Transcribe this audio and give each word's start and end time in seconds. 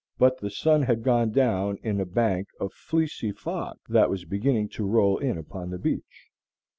But 0.17 0.39
the 0.39 0.49
sun 0.49 0.81
had 0.81 1.03
gone 1.03 1.29
down 1.31 1.77
in 1.83 1.99
a 2.01 2.07
bank 2.07 2.47
of 2.59 2.73
fleecy 2.73 3.31
fog 3.31 3.77
that 3.87 4.09
was 4.09 4.25
beginning 4.25 4.69
to 4.69 4.83
roll 4.87 5.19
in 5.19 5.37
upon 5.37 5.69
the 5.69 5.77
beach. 5.77 6.29